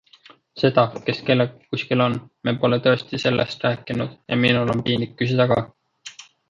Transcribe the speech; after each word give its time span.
Seda, 0.61 0.85
kes 1.09 1.19
kellega 1.27 1.67
kuskil 1.75 2.03
on- 2.07 2.17
me 2.49 2.55
pole 2.65 2.81
tõesti 2.89 3.23
sellest 3.27 3.69
rääkinud 3.69 4.19
ja 4.33 4.43
minul 4.49 4.77
on 4.77 4.87
piinlik 4.89 5.19
küsida 5.23 5.53
ka. 5.55 5.65